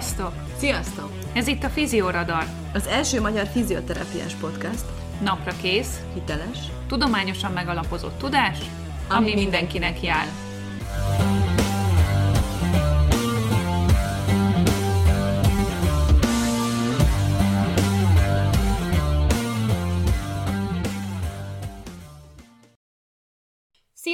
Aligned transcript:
Sziasztok! 0.00 0.32
Sziasztok! 0.56 1.10
Ez 1.32 1.46
itt 1.46 1.64
a 1.64 1.68
Fizioradar. 1.68 2.44
Az 2.72 2.86
első 2.86 3.20
magyar 3.20 3.46
fizioterápiás 3.46 4.34
podcast. 4.34 4.84
Napra 5.22 5.52
kész, 5.62 6.00
Hiteles. 6.14 6.58
tudományosan 6.88 7.52
megalapozott 7.52 8.18
tudás, 8.18 8.58
ami, 9.08 9.30
Ami 9.32 9.34
mindenkinek 9.34 10.02
jár. 10.02 10.26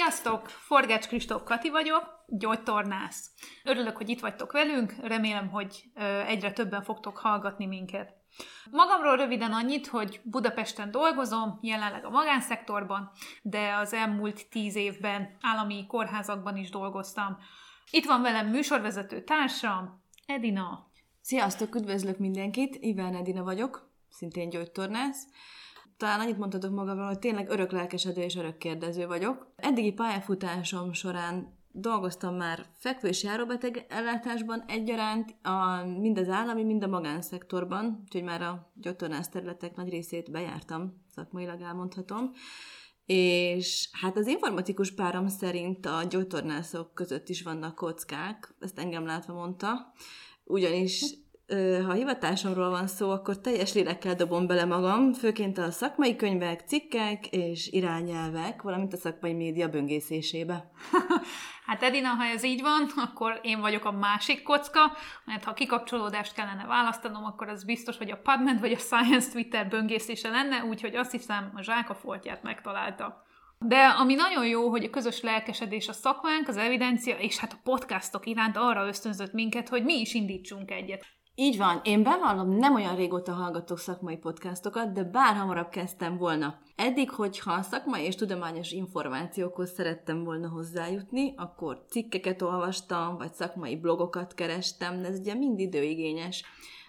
Sziasztok! 0.07 0.49
Forgács 0.49 1.07
Kristóf 1.07 1.43
Kati 1.45 1.71
vagyok, 1.71 2.25
gyógytornász. 2.27 3.31
Örülök, 3.65 3.97
hogy 3.97 4.09
itt 4.09 4.21
vagytok 4.21 4.53
velünk, 4.53 4.95
remélem, 5.03 5.49
hogy 5.49 5.85
egyre 6.27 6.53
többen 6.53 6.83
fogtok 6.83 7.17
hallgatni 7.17 7.67
minket. 7.67 8.15
Magamról 8.71 9.17
röviden 9.17 9.53
annyit, 9.53 9.87
hogy 9.87 10.21
Budapesten 10.25 10.91
dolgozom, 10.91 11.59
jelenleg 11.63 12.05
a 12.05 12.11
magánszektorban, 12.11 13.11
de 13.43 13.75
az 13.75 13.93
elmúlt 13.93 14.49
tíz 14.51 14.77
évben 14.77 15.37
állami 15.41 15.87
kórházakban 15.87 16.57
is 16.57 16.71
dolgoztam. 16.71 17.39
Itt 17.91 18.07
van 18.07 18.23
velem 18.23 18.47
műsorvezető 18.49 19.25
társam, 19.25 20.03
Edina. 20.27 20.91
Sziasztok, 21.21 21.75
üdvözlök 21.75 22.19
mindenkit, 22.19 22.77
Iván 22.81 23.15
Edina 23.15 23.43
vagyok, 23.43 23.91
szintén 24.09 24.49
gyógytornász. 24.49 25.27
Talán 25.97 26.21
annyit 26.21 26.39
mondhatok 26.39 26.75
magamról, 26.75 27.07
hogy 27.07 27.19
tényleg 27.19 27.49
örök 27.51 27.73
lelkesedő 27.73 28.23
és 28.23 28.37
örök 28.37 28.59
kérdező 28.59 29.07
vagyok. 29.07 29.53
Eddigi 29.57 29.93
pályafutásom 29.93 30.93
során 30.93 31.57
dolgoztam 31.79 32.35
már 32.35 32.67
fekvő 32.73 33.09
és 33.09 33.23
járóbeteg 33.23 33.87
ellátásban 33.89 34.65
egyaránt, 34.67 35.37
a, 35.43 35.85
mind 35.85 36.19
az 36.19 36.29
állami, 36.29 36.65
mind 36.65 36.83
a 36.83 36.87
magánszektorban, 36.87 38.01
úgyhogy 38.05 38.23
már 38.23 38.43
a 38.43 38.73
gyógytornász 38.75 39.29
területek 39.29 39.77
nagy 39.77 39.89
részét 39.89 40.31
bejártam, 40.31 41.05
szakmailag 41.15 41.61
elmondhatom. 41.61 42.33
És 43.07 43.89
hát 43.93 44.17
az 44.17 44.27
informatikus 44.27 44.95
párom 44.95 45.29
szerint 45.29 45.87
a 45.87 46.03
gyógytornászok 46.09 46.95
között 46.95 47.29
is 47.29 47.43
vannak 47.43 47.75
kockák, 47.75 48.55
ezt 48.61 48.79
engem 48.79 49.07
látva 49.07 49.33
mondta, 49.33 49.93
ugyanis 50.45 51.15
ha 51.85 51.91
a 51.91 51.93
hivatásomról 51.93 52.71
van 52.71 52.87
szó, 52.87 53.11
akkor 53.11 53.41
teljes 53.41 53.75
lélekkel 53.75 54.15
dobom 54.15 54.47
bele 54.47 54.65
magam, 54.65 55.13
főként 55.13 55.59
a 55.59 55.71
szakmai 55.71 56.17
könyvek, 56.17 56.63
cikkek 56.67 57.27
és 57.27 57.69
irányelvek, 57.73 58.63
valamint 58.63 58.93
a 58.93 58.97
szakmai 58.97 59.33
média 59.33 59.69
böngészésébe. 59.69 60.71
Hát 61.67 61.83
Edina, 61.83 62.09
ha 62.09 62.25
ez 62.25 62.45
így 62.45 62.63
van, 62.63 62.87
akkor 62.97 63.41
én 63.43 63.61
vagyok 63.61 63.85
a 63.85 63.93
másik 63.93 64.43
kocka, 64.43 64.93
mert 65.25 65.45
ha 65.45 65.53
kikapcsolódást 65.53 66.35
kellene 66.35 66.67
választanom, 66.67 67.25
akkor 67.25 67.49
az 67.49 67.65
biztos, 67.65 67.97
hogy 67.97 68.11
a 68.11 68.21
PubMed 68.23 68.61
vagy 68.61 68.73
a 68.73 68.79
Science 68.79 69.31
Twitter 69.31 69.69
böngészése 69.69 70.29
lenne, 70.29 70.65
úgyhogy 70.65 70.97
azt 70.97 71.11
hiszem, 71.11 71.53
a 71.55 71.63
zsák 71.63 71.91
a 71.91 71.95
foltját 71.95 72.43
megtalálta. 72.43 73.25
De 73.59 73.87
ami 73.87 74.15
nagyon 74.15 74.47
jó, 74.47 74.69
hogy 74.69 74.85
a 74.85 74.91
közös 74.91 75.21
lelkesedés 75.21 75.89
a 75.89 75.93
szakmánk, 75.93 76.49
az 76.49 76.57
evidencia 76.57 77.17
és 77.17 77.39
hát 77.39 77.53
a 77.53 77.61
podcastok 77.63 78.27
iránt 78.27 78.57
arra 78.57 78.87
ösztönzött 78.87 79.33
minket, 79.33 79.69
hogy 79.69 79.85
mi 79.85 80.01
is 80.01 80.15
indítsunk 80.15 80.71
egyet. 80.71 81.07
Így 81.39 81.57
van, 81.57 81.81
én 81.85 82.03
bevallom, 82.03 82.49
nem 82.49 82.75
olyan 82.75 82.97
régóta 82.97 83.33
hallgatok 83.33 83.79
szakmai 83.79 84.17
podcastokat, 84.17 84.93
de 84.93 85.05
bár 85.05 85.37
hamarabb 85.37 85.69
kezdtem 85.69 86.17
volna. 86.17 86.59
Eddig, 86.77 87.11
hogyha 87.11 87.63
szakmai 87.63 88.03
és 88.05 88.15
tudományos 88.15 88.71
információkhoz 88.71 89.73
szerettem 89.73 90.25
volna 90.25 90.49
hozzájutni, 90.49 91.35
akkor 91.37 91.85
cikkeket 91.89 92.43
olvastam, 92.43 93.17
vagy 93.17 93.33
szakmai 93.33 93.77
blogokat 93.77 94.35
kerestem, 94.35 95.03
de 95.03 95.09
ez 95.09 95.19
ugye 95.19 95.35
mind 95.35 95.59
időigényes. 95.59 96.45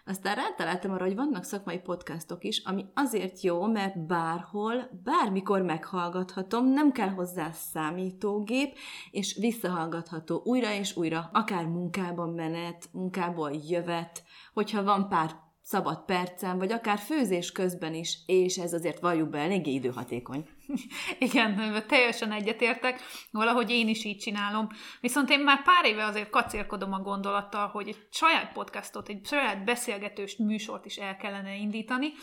Aztán 0.09 0.35
rátaláltam 0.35 0.91
arra, 0.91 1.05
hogy 1.05 1.15
vannak 1.15 1.43
szakmai 1.43 1.79
podcastok 1.79 2.43
is, 2.43 2.61
ami 2.65 2.85
azért 2.93 3.41
jó, 3.41 3.65
mert 3.65 4.05
bárhol, 4.05 4.89
bármikor 5.03 5.61
meghallgathatom, 5.61 6.67
nem 6.67 6.91
kell 6.91 7.09
hozzá 7.09 7.51
számítógép, 7.51 8.77
és 9.11 9.37
visszahallgatható 9.39 10.41
újra 10.45 10.71
és 10.71 10.97
újra, 10.97 11.29
akár 11.33 11.65
munkában 11.65 12.29
menet, 12.29 12.89
munkából 12.91 13.51
jövet, 13.69 14.23
hogyha 14.53 14.83
van 14.83 15.09
pár 15.09 15.31
szabad 15.61 16.05
percem, 16.05 16.57
vagy 16.57 16.71
akár 16.71 16.97
főzés 16.97 17.51
közben 17.51 17.93
is, 17.93 18.17
és 18.25 18.57
ez 18.57 18.73
azért 18.73 18.99
valljuk 18.99 19.29
be 19.29 19.39
eléggé 19.39 19.71
időhatékony. 19.71 20.45
Igen, 21.19 21.83
teljesen 21.87 22.31
egyetértek, 22.31 23.01
valahogy 23.31 23.69
én 23.71 23.87
is 23.87 24.03
így 24.03 24.17
csinálom. 24.17 24.67
Viszont 25.01 25.29
én 25.29 25.39
már 25.39 25.63
pár 25.63 25.85
éve 25.85 26.05
azért 26.05 26.29
kacérkodom 26.29 26.93
a 26.93 26.99
gondolattal, 26.99 27.67
hogy 27.67 27.87
egy 27.87 28.07
saját 28.11 28.51
podcastot, 28.51 29.09
egy 29.09 29.25
saját 29.25 29.63
beszélgetős 29.63 30.35
műsort 30.37 30.85
is 30.85 30.95
el 30.95 31.17
kellene 31.17 31.55
indítani, 31.55 32.13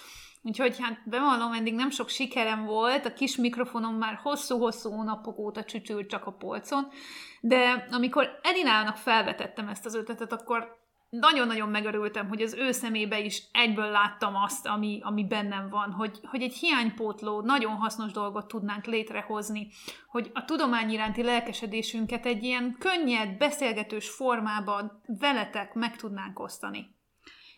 Úgyhogy 0.47 0.77
hát 0.81 1.03
bevallom, 1.05 1.53
eddig 1.53 1.75
nem 1.75 1.91
sok 1.91 2.09
sikerem 2.09 2.65
volt, 2.65 3.06
a 3.06 3.12
kis 3.12 3.37
mikrofonom 3.37 3.94
már 3.94 4.19
hosszú-hosszú 4.22 4.91
hónapok 4.91 5.38
óta 5.38 5.65
csücsült 5.65 6.09
csak 6.09 6.26
a 6.26 6.32
polcon, 6.32 6.88
de 7.41 7.87
amikor 7.91 8.38
Edinának 8.43 8.97
felvetettem 8.97 9.69
ezt 9.69 9.87
az 9.87 9.94
ötletet, 9.94 10.32
akkor 10.32 10.84
nagyon-nagyon 11.20 11.69
megörültem, 11.69 12.28
hogy 12.28 12.42
az 12.42 12.54
ő 12.54 12.72
szemébe 12.72 13.20
is 13.20 13.42
egyből 13.52 13.91
láttam 13.91 14.34
azt, 14.34 14.66
ami, 14.66 15.00
ami 15.02 15.26
bennem 15.26 15.69
van, 15.69 15.91
hogy, 15.91 16.19
hogy 16.22 16.42
egy 16.42 16.54
hiánypótló, 16.54 17.41
nagyon 17.41 17.72
hasznos 17.72 18.12
dolgot 18.12 18.48
tudnánk 18.48 18.84
létrehozni, 18.84 19.69
hogy 20.08 20.30
a 20.34 20.44
tudomány 20.44 20.91
iránti 20.91 21.22
lelkesedésünket 21.22 22.26
egy 22.26 22.42
ilyen 22.42 22.76
könnyed, 22.78 23.36
beszélgetős 23.36 24.08
formában 24.08 25.00
veletek 25.06 25.75
meg 25.75 25.97
tudnánk 25.97 26.38
osztani. 26.38 26.94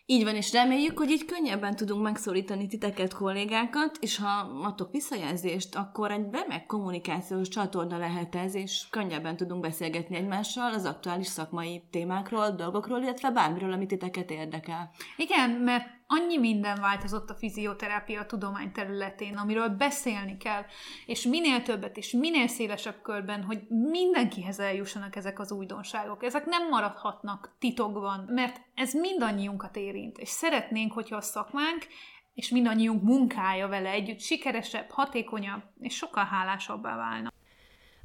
Így 0.09 0.23
van, 0.23 0.35
és 0.35 0.51
reméljük, 0.51 0.97
hogy 0.97 1.09
így 1.09 1.25
könnyebben 1.25 1.75
tudunk 1.75 2.03
megszólítani 2.03 2.67
titeket, 2.67 3.13
kollégákat, 3.13 3.97
és 4.01 4.17
ha 4.17 4.63
adtok 4.63 4.91
visszajelzést, 4.91 5.75
akkor 5.75 6.11
egy 6.11 6.25
remek 6.31 6.65
kommunikációs 6.65 7.47
csatorna 7.47 7.97
lehet 7.97 8.35
ez, 8.35 8.55
és 8.55 8.87
könnyebben 8.89 9.37
tudunk 9.37 9.61
beszélgetni 9.61 10.15
egymással 10.15 10.73
az 10.73 10.85
aktuális 10.85 11.27
szakmai 11.27 11.83
témákról, 11.91 12.49
dolgokról, 12.49 13.01
illetve 13.01 13.31
bármiről, 13.31 13.71
amit 13.71 13.87
titeket 13.87 14.31
érdekel. 14.31 14.91
Igen, 15.17 15.49
mert 15.49 15.96
annyi 16.07 16.37
minden 16.37 16.81
változott 16.81 17.29
a 17.29 17.35
fizioterápia 17.35 18.25
tudomány 18.25 18.71
területén, 18.71 19.37
amiről 19.37 19.69
beszélni 19.69 20.37
kell, 20.37 20.61
és 21.05 21.23
minél 21.23 21.61
többet 21.61 21.97
és 21.97 22.11
minél 22.11 22.47
szélesebb 22.47 23.01
körben, 23.01 23.43
hogy 23.43 23.67
mindenkihez 23.69 24.59
eljussanak 24.59 25.15
ezek 25.15 25.39
az 25.39 25.51
újdonságok. 25.51 26.23
Ezek 26.23 26.45
nem 26.45 26.69
maradhatnak 26.69 27.55
titokban, 27.59 28.19
mert 28.27 28.61
ez 28.75 28.93
mindannyiunkat 28.93 29.75
érint, 29.75 30.17
és 30.17 30.29
szeretnénk, 30.29 30.93
hogyha 30.93 31.15
a 31.15 31.21
szakmánk 31.21 31.87
és 32.33 32.49
mindannyiunk 32.49 33.03
munkája 33.03 33.67
vele 33.67 33.89
együtt 33.89 34.19
sikeresebb, 34.19 34.89
hatékonyabb 34.89 35.63
és 35.79 35.95
sokkal 35.95 36.25
hálásabbá 36.25 36.95
válna. 36.95 37.31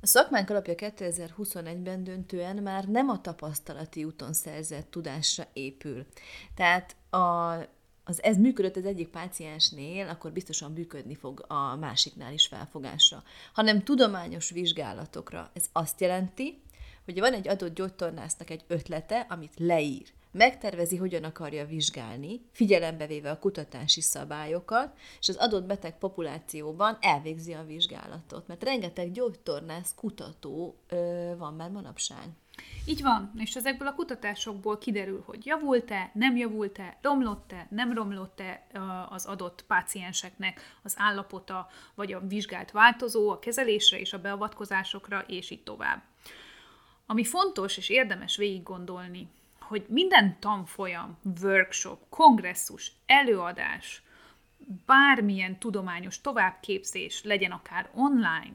A 0.00 0.06
szakmánk 0.06 0.50
alapja 0.50 0.74
2021-ben 0.76 2.04
döntően 2.04 2.56
már 2.56 2.84
nem 2.84 3.08
a 3.08 3.20
tapasztalati 3.20 4.04
úton 4.04 4.32
szerzett 4.32 4.90
tudásra 4.90 5.44
épül. 5.52 6.06
Tehát 6.54 6.96
a 7.10 7.54
az 8.04 8.22
ez 8.22 8.36
működött 8.36 8.76
az 8.76 8.84
egyik 8.84 9.08
páciensnél, 9.08 10.08
akkor 10.08 10.32
biztosan 10.32 10.72
működni 10.72 11.14
fog 11.14 11.44
a 11.48 11.76
másiknál 11.76 12.32
is 12.32 12.46
felfogásra, 12.46 13.22
hanem 13.52 13.82
tudományos 13.82 14.50
vizsgálatokra. 14.50 15.50
Ez 15.54 15.64
azt 15.72 16.00
jelenti, 16.00 16.62
hogy 17.04 17.18
van 17.18 17.32
egy 17.32 17.48
adott 17.48 17.74
gyógytornásznak 17.74 18.50
egy 18.50 18.64
ötlete, 18.66 19.26
amit 19.28 19.52
leír, 19.56 20.12
megtervezi, 20.32 20.96
hogyan 20.96 21.24
akarja 21.24 21.66
vizsgálni, 21.66 22.40
figyelembe 22.52 23.06
véve 23.06 23.30
a 23.30 23.38
kutatási 23.38 24.00
szabályokat, 24.00 24.98
és 25.20 25.28
az 25.28 25.36
adott 25.36 25.64
beteg 25.64 25.98
populációban 25.98 26.98
elvégzi 27.00 27.52
a 27.52 27.64
vizsgálatot. 27.64 28.46
Mert 28.46 28.64
rengeteg 28.64 29.12
gyógytornász 29.12 29.94
kutató 29.94 30.76
ö, 30.88 31.32
van 31.38 31.54
már 31.54 31.70
manapság. 31.70 32.28
Így 32.84 33.02
van, 33.02 33.32
és 33.36 33.56
ezekből 33.56 33.88
a 33.88 33.94
kutatásokból 33.94 34.78
kiderül, 34.78 35.22
hogy 35.26 35.46
javult-e, 35.46 36.10
nem 36.14 36.36
javult-e, 36.36 36.98
romlott-e, 37.02 37.66
nem 37.70 37.92
romlott-e 37.92 38.66
az 39.08 39.26
adott 39.26 39.64
pácienseknek 39.66 40.76
az 40.82 40.94
állapota, 40.98 41.68
vagy 41.94 42.12
a 42.12 42.26
vizsgált 42.26 42.70
változó 42.70 43.30
a 43.30 43.38
kezelésre 43.38 43.98
és 43.98 44.12
a 44.12 44.20
beavatkozásokra, 44.20 45.24
és 45.26 45.50
így 45.50 45.62
tovább. 45.62 46.02
Ami 47.06 47.24
fontos 47.24 47.76
és 47.76 47.88
érdemes 47.88 48.36
végig 48.36 48.62
gondolni, 48.62 49.28
hogy 49.60 49.84
minden 49.88 50.36
tanfolyam, 50.40 51.18
workshop, 51.42 51.98
kongresszus, 52.08 52.92
előadás, 53.06 54.02
bármilyen 54.86 55.58
tudományos 55.58 56.20
továbbképzés, 56.20 57.22
legyen 57.24 57.50
akár 57.50 57.90
online, 57.94 58.54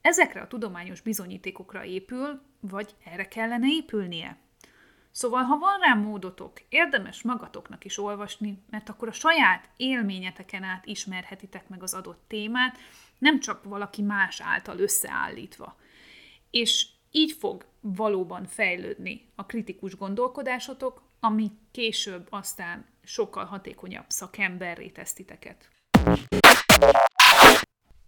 ezekre 0.00 0.40
a 0.40 0.46
tudományos 0.46 1.00
bizonyítékokra 1.00 1.84
épül, 1.84 2.40
vagy 2.60 2.94
erre 3.04 3.28
kellene 3.28 3.66
épülnie. 3.68 4.36
Szóval, 5.10 5.42
ha 5.42 5.58
van 5.58 5.78
rá 5.80 5.94
módotok, 5.94 6.52
érdemes 6.68 7.22
magatoknak 7.22 7.84
is 7.84 7.98
olvasni, 7.98 8.62
mert 8.70 8.88
akkor 8.88 9.08
a 9.08 9.12
saját 9.12 9.68
élményeteken 9.76 10.62
át 10.62 10.86
ismerhetitek 10.86 11.68
meg 11.68 11.82
az 11.82 11.94
adott 11.94 12.24
témát, 12.26 12.78
nem 13.18 13.40
csak 13.40 13.64
valaki 13.64 14.02
más 14.02 14.40
által 14.40 14.78
összeállítva. 14.78 15.76
És 16.50 16.86
így 17.10 17.32
fog 17.32 17.66
valóban 17.80 18.44
fejlődni 18.44 19.28
a 19.34 19.46
kritikus 19.46 19.96
gondolkodásotok, 19.96 21.02
ami 21.20 21.50
később 21.70 22.26
aztán 22.30 22.86
sokkal 23.04 23.44
hatékonyabb 23.44 24.04
szakemberré 24.08 24.88
tesz 24.88 25.12
titeket. 25.12 25.68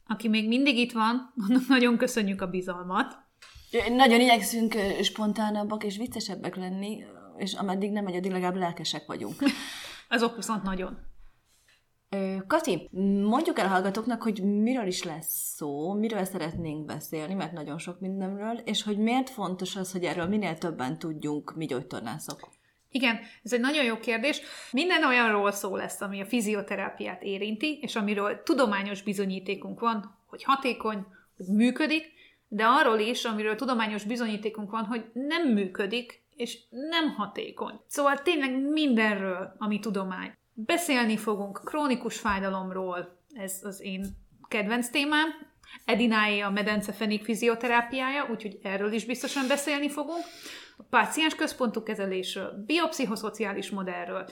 Aki 0.06 0.28
még 0.28 0.48
mindig 0.48 0.76
itt 0.76 0.92
van, 0.92 1.32
nagyon 1.68 1.96
köszönjük 1.96 2.40
a 2.40 2.50
bizalmat. 2.50 3.26
Nagyon 3.90 4.20
igyekszünk 4.20 4.74
spontánabbak 5.02 5.84
és 5.84 5.96
viccesebbek 5.96 6.56
lenni, 6.56 7.04
és 7.36 7.52
ameddig 7.52 7.90
nem 7.90 8.04
megy, 8.04 8.16
addig 8.16 8.30
legalább 8.30 8.56
lelkesek 8.56 9.06
vagyunk. 9.06 9.34
Azok 10.08 10.36
viszont 10.36 10.62
nagyon. 10.62 10.98
Kati, 12.46 12.88
mondjuk 13.22 13.58
el 13.58 13.66
a 13.66 13.68
hallgatóknak, 13.68 14.22
hogy 14.22 14.42
miről 14.42 14.86
is 14.86 15.02
lesz 15.02 15.54
szó, 15.56 15.92
miről 15.92 16.24
szeretnénk 16.24 16.84
beszélni, 16.84 17.34
mert 17.34 17.52
nagyon 17.52 17.78
sok 17.78 18.00
mindenről, 18.00 18.56
és 18.64 18.82
hogy 18.82 18.98
miért 18.98 19.30
fontos 19.30 19.76
az, 19.76 19.92
hogy 19.92 20.04
erről 20.04 20.26
minél 20.26 20.58
többen 20.58 20.98
tudjunk 20.98 21.56
mi 21.56 21.66
gyógytornászok. 21.66 22.48
Igen, 22.90 23.18
ez 23.42 23.52
egy 23.52 23.60
nagyon 23.60 23.84
jó 23.84 23.98
kérdés. 23.98 24.40
Minden 24.72 25.04
olyanról 25.04 25.50
szó 25.52 25.76
lesz, 25.76 26.00
ami 26.00 26.20
a 26.20 26.26
fizioterápiát 26.26 27.22
érinti, 27.22 27.78
és 27.80 27.96
amiről 27.96 28.42
tudományos 28.42 29.02
bizonyítékunk 29.02 29.80
van, 29.80 30.18
hogy 30.26 30.42
hatékony, 30.42 31.06
hogy 31.36 31.46
működik, 31.46 32.04
de 32.48 32.64
arról 32.64 32.98
is, 32.98 33.24
amiről 33.24 33.56
tudományos 33.56 34.04
bizonyítékunk 34.04 34.70
van, 34.70 34.84
hogy 34.84 35.04
nem 35.12 35.48
működik, 35.48 36.22
és 36.36 36.58
nem 36.70 37.14
hatékony. 37.14 37.80
Szóval 37.86 38.22
tényleg 38.22 38.60
mindenről, 38.60 39.54
ami 39.58 39.78
tudomány. 39.78 40.32
Beszélni 40.54 41.16
fogunk 41.16 41.60
krónikus 41.64 42.18
fájdalomról, 42.18 43.18
ez 43.34 43.60
az 43.62 43.80
én 43.80 44.06
kedvenc 44.48 44.88
témám, 44.90 45.28
Edináé 45.84 46.40
a 46.40 46.50
medencefenék 46.50 47.24
fizioterápiája, 47.24 48.26
úgyhogy 48.30 48.58
erről 48.62 48.92
is 48.92 49.04
biztosan 49.04 49.48
beszélni 49.48 49.88
fogunk. 49.88 50.24
A 50.76 50.82
páciens 50.90 51.34
központú 51.34 51.82
kezelésről, 51.82 52.64
biopszichoszociális 52.66 53.70
modellről, 53.70 54.28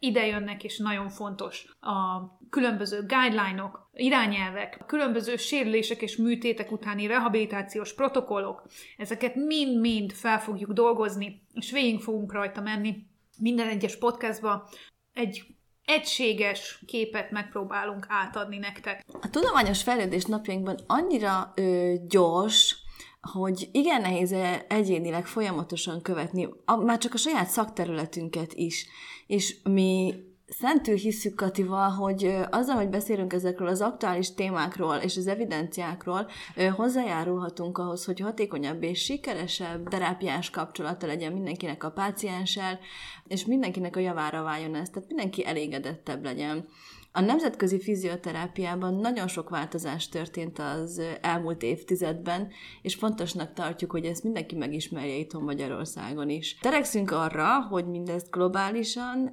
ide 0.00 0.26
jönnek, 0.26 0.64
és 0.64 0.78
nagyon 0.78 1.08
fontos 1.08 1.66
a 1.80 2.20
különböző 2.50 3.06
guideline-ok, 3.06 3.90
irányelvek, 3.92 4.76
a 4.80 4.84
különböző 4.84 5.36
sérülések 5.36 6.02
és 6.02 6.16
műtétek 6.16 6.72
utáni 6.72 7.06
rehabilitációs 7.06 7.94
protokollok, 7.94 8.62
ezeket 8.96 9.34
mind-mind 9.34 10.12
fel 10.12 10.40
fogjuk 10.40 10.72
dolgozni, 10.72 11.42
és 11.54 11.70
végig 11.70 12.00
fogunk 12.00 12.32
rajta 12.32 12.60
menni 12.60 13.06
minden 13.38 13.68
egyes 13.68 13.98
podcastba. 13.98 14.68
Egy 15.12 15.42
egységes 15.84 16.82
képet 16.86 17.30
megpróbálunk 17.30 18.06
átadni 18.08 18.58
nektek. 18.58 19.04
A 19.20 19.30
tudományos 19.30 19.82
fejlődés 19.82 20.24
napjainkban 20.24 20.78
annyira 20.86 21.52
ö, 21.54 21.94
gyors, 22.08 22.76
hogy 23.20 23.68
igen 23.72 24.00
nehéz 24.00 24.34
egyénileg 24.68 25.26
folyamatosan 25.26 26.02
követni, 26.02 26.48
a, 26.64 26.76
már 26.76 26.98
csak 26.98 27.14
a 27.14 27.18
saját 27.18 27.48
szakterületünket 27.48 28.52
is. 28.52 28.86
És 29.30 29.56
mi 29.62 30.14
szentül 30.46 30.94
hiszük 30.94 31.34
Katival, 31.34 31.90
hogy 31.90 32.36
azzal, 32.50 32.76
hogy 32.76 32.88
beszélünk 32.88 33.32
ezekről 33.32 33.68
az 33.68 33.80
aktuális 33.80 34.34
témákról 34.34 34.94
és 34.96 35.16
az 35.16 35.26
evidenciákról, 35.26 36.28
hozzájárulhatunk 36.76 37.78
ahhoz, 37.78 38.04
hogy 38.04 38.20
hatékonyabb 38.20 38.82
és 38.82 39.04
sikeresebb 39.04 39.88
terápiás 39.88 40.50
kapcsolata 40.50 41.06
legyen 41.06 41.32
mindenkinek 41.32 41.84
a 41.84 41.90
pácienssel, 41.90 42.78
és 43.26 43.44
mindenkinek 43.44 43.96
a 43.96 44.00
javára 44.00 44.42
váljon 44.42 44.74
ez, 44.74 44.90
tehát 44.90 45.08
mindenki 45.08 45.46
elégedettebb 45.46 46.24
legyen. 46.24 46.68
A 47.12 47.20
nemzetközi 47.20 47.80
fizioterápiában 47.80 48.94
nagyon 48.94 49.28
sok 49.28 49.48
változás 49.48 50.08
történt 50.08 50.58
az 50.58 51.02
elmúlt 51.20 51.62
évtizedben, 51.62 52.48
és 52.82 52.94
fontosnak 52.94 53.52
tartjuk, 53.52 53.90
hogy 53.90 54.04
ezt 54.04 54.22
mindenki 54.22 54.56
megismerje 54.56 55.14
itthon 55.14 55.42
Magyarországon 55.42 56.28
is. 56.28 56.58
Terekszünk 56.60 57.10
arra, 57.10 57.60
hogy 57.60 57.86
mindezt 57.86 58.30
globálisan 58.30 59.30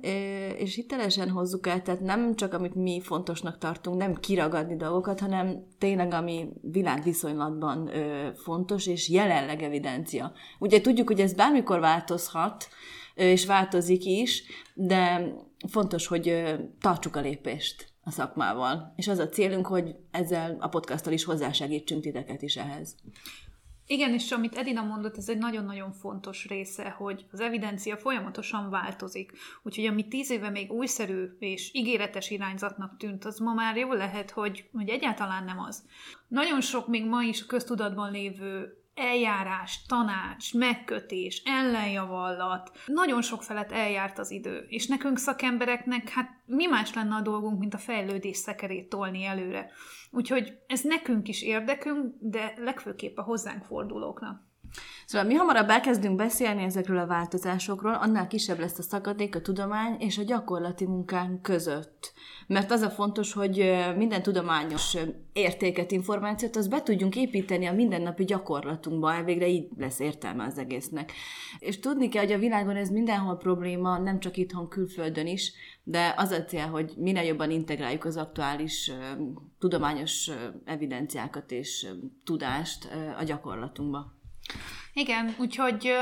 és 0.57 0.75
hitelesen 0.75 1.29
hozzuk 1.29 1.67
el, 1.67 1.81
tehát 1.81 2.01
nem 2.01 2.35
csak 2.35 2.53
amit 2.53 2.75
mi 2.75 3.01
fontosnak 3.01 3.57
tartunk, 3.57 3.97
nem 3.97 4.15
kiragadni 4.15 4.75
dolgokat, 4.75 5.19
hanem 5.19 5.65
tényleg 5.77 6.13
ami 6.13 6.49
világviszonylatban 6.61 7.91
fontos, 8.35 8.87
és 8.87 9.09
jelenleg 9.09 9.61
evidencia. 9.61 10.31
Ugye 10.59 10.81
tudjuk, 10.81 11.07
hogy 11.07 11.19
ez 11.19 11.33
bármikor 11.33 11.79
változhat, 11.79 12.67
és 13.15 13.45
változik 13.45 14.05
is, 14.05 14.43
de 14.73 15.31
fontos, 15.67 16.07
hogy 16.07 16.55
tartsuk 16.79 17.15
a 17.15 17.21
lépést 17.21 17.87
a 18.03 18.11
szakmával. 18.11 18.93
És 18.95 19.07
az 19.07 19.19
a 19.19 19.29
célunk, 19.29 19.67
hogy 19.67 19.95
ezzel 20.11 20.57
a 20.59 20.67
podcasttal 20.67 21.13
is 21.13 21.23
hozzásegítsünk 21.23 22.01
titeket 22.01 22.41
is 22.41 22.55
ehhez. 22.55 22.95
Igen, 23.89 24.13
és 24.13 24.31
amit 24.31 24.55
Edina 24.55 24.83
mondott, 24.83 25.17
ez 25.17 25.29
egy 25.29 25.37
nagyon-nagyon 25.37 25.91
fontos 25.91 26.47
része, 26.47 26.89
hogy 26.89 27.25
az 27.31 27.39
evidencia 27.39 27.97
folyamatosan 27.97 28.69
változik. 28.69 29.31
Úgyhogy 29.63 29.85
ami 29.85 30.07
tíz 30.07 30.31
éve 30.31 30.49
még 30.49 30.71
újszerű 30.71 31.25
és 31.39 31.69
ígéretes 31.73 32.29
irányzatnak 32.29 32.97
tűnt, 32.97 33.25
az 33.25 33.39
ma 33.39 33.53
már 33.53 33.77
jó 33.77 33.93
lehet, 33.93 34.31
hogy, 34.31 34.69
hogy 34.73 34.89
egyáltalán 34.89 35.43
nem 35.43 35.59
az. 35.59 35.85
Nagyon 36.27 36.61
sok 36.61 36.87
még 36.87 37.05
ma 37.05 37.23
is 37.23 37.41
a 37.41 37.45
köztudatban 37.45 38.11
lévő 38.11 38.81
eljárás, 38.97 39.85
tanács, 39.87 40.53
megkötés, 40.53 41.41
ellenjavallat, 41.45 42.71
nagyon 42.85 43.21
sok 43.21 43.43
felett 43.43 43.71
eljárt 43.71 44.19
az 44.19 44.31
idő, 44.31 44.65
és 44.67 44.87
nekünk 44.87 45.17
szakembereknek, 45.17 46.09
hát 46.09 46.29
mi 46.45 46.65
más 46.65 46.93
lenne 46.93 47.15
a 47.15 47.21
dolgunk, 47.21 47.59
mint 47.59 47.73
a 47.73 47.77
fejlődés 47.77 48.37
szekerét 48.37 48.89
tolni 48.89 49.23
előre. 49.23 49.71
Úgyhogy 50.11 50.53
ez 50.67 50.81
nekünk 50.81 51.27
is 51.27 51.41
érdekünk, 51.41 52.15
de 52.19 52.53
legfőképp 52.57 53.17
a 53.17 53.23
hozzánk 53.23 53.63
fordulóknak. 53.63 54.45
Szóval 55.05 55.27
mi 55.27 55.33
hamarabb 55.33 55.69
elkezdünk 55.69 56.15
beszélni 56.15 56.63
ezekről 56.63 56.97
a 56.97 57.07
változásokról, 57.07 57.93
annál 57.93 58.27
kisebb 58.27 58.59
lesz 58.59 58.77
a 58.77 58.81
szakadék 58.81 59.35
a 59.35 59.41
tudomány 59.41 59.95
és 59.99 60.17
a 60.17 60.23
gyakorlati 60.23 60.85
munkánk 60.85 61.41
között. 61.41 62.13
Mert 62.47 62.71
az 62.71 62.81
a 62.81 62.89
fontos, 62.89 63.33
hogy 63.33 63.75
minden 63.97 64.21
tudományos 64.21 64.97
értéket, 65.33 65.91
információt, 65.91 66.55
az 66.55 66.67
be 66.67 66.81
tudjunk 66.81 67.15
építeni 67.15 67.65
a 67.65 67.73
mindennapi 67.73 68.23
gyakorlatunkba, 68.23 69.13
elvégre 69.13 69.47
így 69.47 69.67
lesz 69.77 69.99
értelme 69.99 70.43
az 70.43 70.57
egésznek. 70.57 71.11
És 71.59 71.79
tudni 71.79 72.09
kell, 72.09 72.23
hogy 72.23 72.33
a 72.33 72.37
világon 72.37 72.75
ez 72.75 72.89
mindenhol 72.89 73.37
probléma, 73.37 73.97
nem 73.97 74.19
csak 74.19 74.37
itthon, 74.37 74.69
külföldön 74.69 75.27
is, 75.27 75.53
de 75.83 76.13
az 76.17 76.31
a 76.31 76.43
cél, 76.43 76.67
hogy 76.67 76.93
minél 76.97 77.23
jobban 77.23 77.51
integráljuk 77.51 78.05
az 78.05 78.17
aktuális 78.17 78.91
tudományos 79.59 80.31
evidenciákat 80.65 81.51
és 81.51 81.87
tudást 82.23 82.87
a 83.19 83.23
gyakorlatunkba. 83.23 84.16
Igen, 84.93 85.35
úgyhogy, 85.39 85.93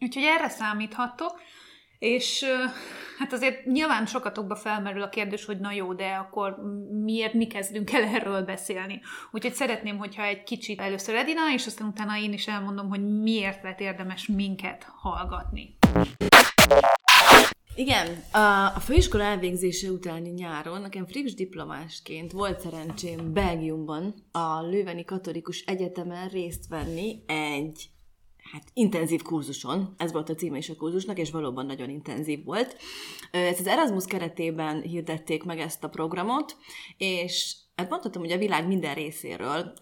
úgyhogy 0.00 0.22
erre 0.22 0.48
számíthattok, 0.48 1.40
és 1.98 2.44
hát 3.18 3.32
azért 3.32 3.64
nyilván 3.64 4.06
sokatokba 4.06 4.56
felmerül 4.56 5.02
a 5.02 5.08
kérdés, 5.08 5.44
hogy 5.44 5.58
na 5.58 5.72
jó, 5.72 5.94
de 5.94 6.08
akkor 6.08 6.56
miért 7.04 7.32
mi 7.32 7.46
kezdünk 7.46 7.92
el 7.92 8.02
erről 8.02 8.42
beszélni. 8.42 9.00
Úgyhogy 9.30 9.54
szeretném, 9.54 9.98
hogyha 9.98 10.22
egy 10.22 10.42
kicsit 10.42 10.80
először 10.80 11.14
Edina, 11.14 11.52
és 11.52 11.66
aztán 11.66 11.88
utána 11.88 12.18
én 12.18 12.32
is 12.32 12.46
elmondom, 12.46 12.88
hogy 12.88 13.20
miért 13.20 13.62
lett 13.62 13.80
érdemes 13.80 14.26
minket 14.26 14.86
hallgatni. 14.96 15.76
Igen, 17.78 18.22
a, 18.32 18.74
a 18.74 18.80
főiskola 18.80 19.22
elvégzése 19.22 19.90
utáni 19.90 20.30
nyáron 20.30 20.80
nekem 20.80 21.06
friss 21.06 21.34
diplomásként 21.34 22.32
volt 22.32 22.60
szerencsém 22.60 23.32
Belgiumban 23.32 24.14
a 24.32 24.62
Lőveni 24.62 25.04
Katolikus 25.04 25.60
Egyetemen 25.60 26.28
részt 26.28 26.68
venni 26.68 27.22
egy 27.26 27.90
hát 28.52 28.62
intenzív 28.72 29.22
kurzuson, 29.22 29.94
ez 29.96 30.12
volt 30.12 30.28
a 30.28 30.34
címe 30.34 30.56
is 30.56 30.68
a 30.68 30.76
kurzusnak, 30.76 31.18
és 31.18 31.30
valóban 31.30 31.66
nagyon 31.66 31.90
intenzív 31.90 32.44
volt. 32.44 32.76
Ez 33.30 33.60
az 33.60 33.66
Erasmus 33.66 34.04
keretében 34.04 34.82
hirdették 34.82 35.44
meg 35.44 35.58
ezt 35.60 35.84
a 35.84 35.88
programot, 35.88 36.56
és 36.96 37.56
hát 37.76 37.90
mondhatom, 37.90 38.22
hogy 38.22 38.32
a 38.32 38.38
világ 38.38 38.66
minden 38.66 38.94
részéről 38.94 39.72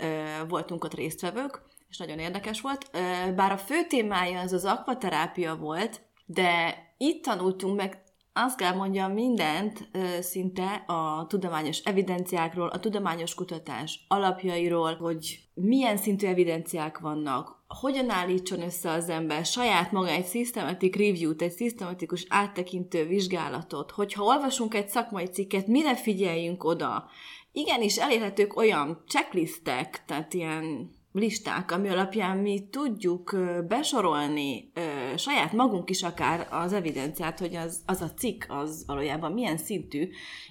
voltunk 0.49 0.85
ott 0.85 0.95
résztvevők, 0.95 1.63
és 1.89 1.99
nagyon 1.99 2.19
érdekes 2.19 2.61
volt. 2.61 2.91
Bár 3.35 3.53
a 3.53 3.59
fő 3.59 3.87
témája 3.89 4.41
az 4.41 4.53
az 4.53 4.65
akvaterápia 4.65 5.57
volt, 5.57 6.06
de 6.27 6.79
itt 6.99 7.23
tanultunk 7.23 7.77
meg 7.77 8.05
azt 8.39 8.57
kell 8.57 8.75
mondjam 8.75 9.13
mindent 9.13 9.91
szinte 10.21 10.85
a 10.87 11.27
tudományos 11.29 11.79
evidenciákról, 11.79 12.69
a 12.69 12.81
tudományos 12.81 13.35
kutatás 13.35 14.05
alapjairól, 14.09 14.95
hogy 14.95 15.41
milyen 15.55 15.97
szintű 15.97 16.27
evidenciák 16.27 16.99
vannak, 16.99 17.65
hogyan 17.69 18.11
állítson 18.11 18.63
össze 18.63 18.91
az 18.91 19.09
ember 19.09 19.45
saját 19.45 19.93
maga 19.93 20.09
egy 20.09 20.27
systematic 20.27 20.97
review-t, 20.97 21.43
egy 21.43 21.53
szisztematikus 21.53 22.27
áttekintő 22.29 23.07
vizsgálatot, 23.07 23.91
hogyha 23.91 24.25
olvasunk 24.25 24.75
egy 24.75 24.89
szakmai 24.89 25.27
cikket, 25.27 25.67
mire 25.67 25.95
figyeljünk 25.95 26.65
oda. 26.65 27.09
Igenis 27.53 27.97
elérhetők 27.97 28.57
olyan 28.57 29.03
checklistek, 29.09 30.05
tehát 30.07 30.35
ilyen 30.35 30.91
listák, 31.19 31.71
ami 31.71 31.89
alapján 31.89 32.37
mi 32.37 32.69
tudjuk 32.71 33.37
besorolni 33.69 34.73
saját 35.17 35.53
magunk 35.53 35.91
is 35.91 36.03
akár 36.03 36.47
az 36.51 36.73
evidenciát, 36.73 37.39
hogy 37.39 37.55
az, 37.55 37.83
az 37.87 38.01
a 38.01 38.11
cikk 38.15 38.43
az 38.49 38.85
valójában 38.87 39.33
milyen 39.33 39.57
szintű 39.57 40.09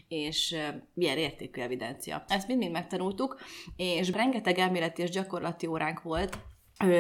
és 0.07 0.55
milyen 0.93 1.17
értékű 1.17 1.61
evidencia. 1.61 2.23
Ezt 2.27 2.47
mindig 2.47 2.71
megtanultuk, 2.71 3.39
és 3.75 4.11
rengeteg 4.11 4.57
elméleti 4.57 5.01
és 5.01 5.09
gyakorlati 5.09 5.67
óránk 5.67 6.01
volt, 6.01 6.37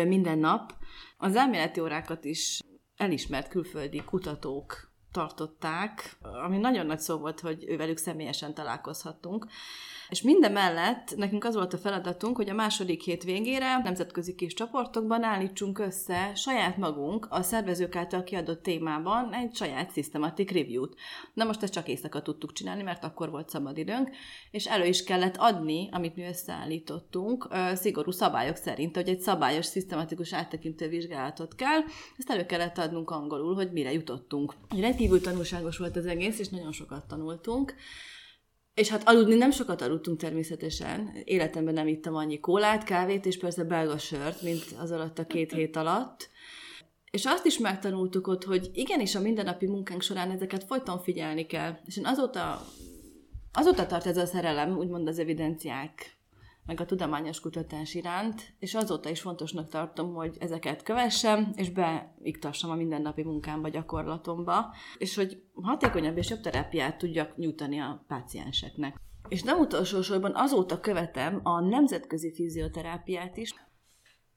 minden 0.07 0.37
nap. 0.37 0.73
Az 1.17 1.35
elméleti 1.35 1.79
órákat 1.79 2.25
is 2.25 2.59
elismert 2.95 3.47
külföldi 3.47 4.03
kutatók 4.03 4.84
tartották, 5.15 6.17
ami 6.45 6.57
nagyon 6.57 6.85
nagy 6.85 6.99
szó 6.99 7.17
volt, 7.17 7.39
hogy 7.39 7.63
ővelük 7.67 7.97
személyesen 7.97 8.53
találkozhattunk. 8.53 9.47
És 10.09 10.21
minden 10.21 10.51
mellett 10.51 11.15
nekünk 11.15 11.43
az 11.43 11.55
volt 11.55 11.73
a 11.73 11.77
feladatunk, 11.77 12.35
hogy 12.35 12.49
a 12.49 12.53
második 12.53 13.01
hét 13.01 13.23
végére 13.23 13.77
nemzetközi 13.83 14.35
kis 14.35 14.53
csoportokban 14.53 15.23
állítsunk 15.23 15.79
össze 15.79 16.35
saját 16.35 16.77
magunk 16.77 17.27
a 17.29 17.41
szervezők 17.41 17.95
által 17.95 18.23
kiadott 18.23 18.63
témában 18.63 19.33
egy 19.33 19.55
saját 19.55 19.93
systematic 19.93 20.51
review-t. 20.51 20.95
Na 21.33 21.43
most 21.43 21.63
ezt 21.63 21.73
csak 21.73 21.87
éjszaka 21.87 22.21
tudtuk 22.21 22.53
csinálni, 22.53 22.83
mert 22.83 23.03
akkor 23.03 23.29
volt 23.29 23.49
szabad 23.49 23.77
időnk, 23.77 24.09
és 24.51 24.65
elő 24.65 24.85
is 24.85 25.03
kellett 25.03 25.37
adni, 25.37 25.89
amit 25.91 26.15
mi 26.15 26.23
összeállítottunk, 26.23 27.47
szigorú 27.73 28.11
szabályok 28.11 28.55
szerint, 28.55 28.95
hogy 28.95 29.09
egy 29.09 29.19
szabályos, 29.19 29.65
szisztematikus 29.65 30.33
áttekintő 30.33 30.87
vizsgálatot 30.87 31.55
kell, 31.55 31.79
ezt 32.17 32.29
elő 32.29 32.45
kellett 32.45 32.77
adnunk 32.77 33.11
angolul, 33.11 33.55
hogy 33.55 33.71
mire 33.71 33.91
jutottunk. 33.91 34.53
Rendkívül 35.05 35.31
tanulságos 35.31 35.77
volt 35.77 35.95
az 35.95 36.05
egész, 36.05 36.39
és 36.39 36.49
nagyon 36.49 36.71
sokat 36.71 37.07
tanultunk. 37.07 37.73
És 38.73 38.89
hát 38.89 39.07
aludni 39.07 39.35
nem 39.35 39.51
sokat 39.51 39.81
aludtunk 39.81 40.19
természetesen. 40.19 41.21
Életemben 41.23 41.73
nem 41.73 41.87
ittam 41.87 42.15
annyi 42.15 42.39
kólát, 42.39 42.83
kávét, 42.83 43.25
és 43.25 43.37
persze 43.37 43.63
belga 43.63 43.97
sört, 43.97 44.41
mint 44.41 44.63
az 44.79 44.91
alatt 44.91 45.19
a 45.19 45.25
két 45.25 45.51
hét 45.51 45.75
alatt. 45.75 46.29
És 47.11 47.25
azt 47.25 47.45
is 47.45 47.57
megtanultuk 47.57 48.27
ott, 48.27 48.43
hogy 48.43 48.69
igenis 48.73 49.15
a 49.15 49.19
mindennapi 49.19 49.67
munkánk 49.67 50.01
során 50.01 50.31
ezeket 50.31 50.63
folyton 50.63 50.99
figyelni 50.99 51.45
kell. 51.45 51.77
És 51.85 51.97
én 51.97 52.05
azóta, 52.05 52.61
azóta 53.53 53.85
tart 53.85 54.05
ez 54.05 54.17
a 54.17 54.25
szerelem, 54.25 54.77
úgymond 54.77 55.07
az 55.07 55.19
evidenciák 55.19 56.14
meg 56.65 56.79
a 56.79 56.85
tudományos 56.85 57.39
kutatás 57.39 57.93
iránt, 57.93 58.53
és 58.59 58.75
azóta 58.75 59.09
is 59.09 59.21
fontosnak 59.21 59.69
tartom, 59.69 60.13
hogy 60.13 60.37
ezeket 60.39 60.83
kövessem, 60.83 61.51
és 61.55 61.69
beiktassam 61.69 62.69
a 62.69 62.75
mindennapi 62.75 63.23
munkámba, 63.23 63.69
gyakorlatomba, 63.69 64.73
és 64.97 65.15
hogy 65.15 65.43
hatékonyabb 65.53 66.17
és 66.17 66.29
jobb 66.29 66.41
terápiát 66.41 66.97
tudjak 66.97 67.37
nyújtani 67.37 67.79
a 67.79 68.05
pácienseknek. 68.07 68.95
És 69.27 69.43
nem 69.43 69.59
utolsó 69.59 70.01
sorban 70.01 70.31
azóta 70.35 70.79
követem 70.79 71.39
a 71.43 71.59
nemzetközi 71.59 72.33
fizioterápiát 72.33 73.37
is, 73.37 73.53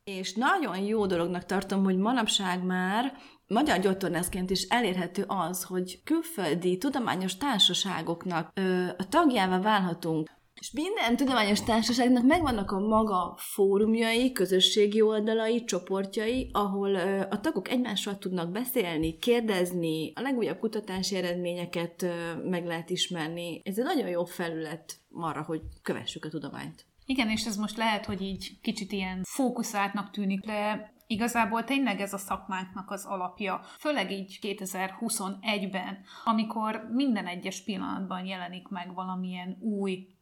és 0.05 0.35
nagyon 0.35 0.79
jó 0.79 1.07
dolognak 1.07 1.45
tartom, 1.45 1.85
hogy 1.85 1.97
manapság 1.97 2.65
már 2.65 3.13
magyar 3.47 3.79
gyógytornászként 3.79 4.51
is 4.51 4.63
elérhető 4.63 5.25
az, 5.27 5.65
hogy 5.65 6.03
külföldi 6.05 6.79
tudományos 6.79 7.37
társaságoknak 7.37 8.51
ö, 8.55 8.87
a 8.99 9.09
tagjává 9.09 9.61
válhatunk. 9.61 10.31
És 10.61 10.71
minden 10.73 11.17
tudományos 11.17 11.63
társaságnak 11.63 12.25
megvannak 12.25 12.71
a 12.71 12.79
maga 12.79 13.35
fórumjai, 13.39 14.33
közösségi 14.33 15.01
oldalai, 15.01 15.65
csoportjai, 15.65 16.51
ahol 16.53 16.95
a 17.31 17.41
tagok 17.41 17.69
egymással 17.69 18.19
tudnak 18.19 18.51
beszélni, 18.51 19.19
kérdezni, 19.19 20.13
a 20.15 20.21
legújabb 20.21 20.59
kutatási 20.59 21.17
eredményeket 21.17 22.07
meg 22.45 22.67
lehet 22.67 22.91
ismerni. 22.91 23.61
Ez 23.65 23.79
egy 23.79 23.85
nagyon 23.85 24.09
jó 24.09 24.25
felület 24.25 25.01
arra, 25.13 25.43
hogy 25.43 25.61
kövessük 25.83 26.25
a 26.25 26.29
tudományt. 26.29 26.87
Igen, 27.07 27.31
és 27.31 27.47
ez 27.47 27.57
most 27.57 27.77
lehet, 27.77 28.07
hogy 28.07 28.23
így 28.23 28.61
kicsit 28.61 28.93
ilyen 28.93 29.23
fókuszáltnak 29.25 30.11
tűnik, 30.11 30.41
de 30.41 30.93
Igazából 31.11 31.65
tényleg 31.65 32.01
ez 32.01 32.13
a 32.13 32.19
szakmánknak 32.19 32.91
az 32.91 33.05
alapja, 33.05 33.61
főleg 33.79 34.11
így 34.13 34.39
2021-ben, 34.43 35.99
amikor 36.25 36.89
minden 36.93 37.27
egyes 37.27 37.63
pillanatban 37.63 38.27
jelenik 38.27 38.69
meg 38.69 38.95
valamilyen 38.95 39.57
új 39.61 40.18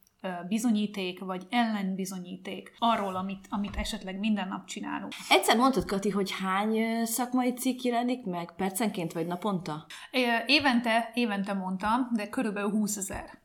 bizonyíték, 0.49 1.21
vagy 1.21 1.47
ellenbizonyíték 1.51 2.75
arról, 2.79 3.17
amit, 3.17 3.47
amit 3.49 3.77
esetleg 3.77 4.19
minden 4.19 4.49
nap 4.49 4.67
csinálunk. 4.67 5.13
Egyszer 5.29 5.57
mondtad, 5.57 5.85
Kati, 5.85 6.11
hogy 6.11 6.31
hány 6.31 7.05
szakmai 7.05 7.53
cikk 7.53 7.81
jelenik 7.81 8.25
meg 8.25 8.55
percenként, 8.57 9.13
vagy 9.13 9.27
naponta? 9.27 9.87
Évente, 10.47 11.11
évente 11.15 11.53
mondtam, 11.53 12.09
de 12.13 12.29
körülbelül 12.29 12.71
20 12.71 12.97
ezer. 12.97 13.45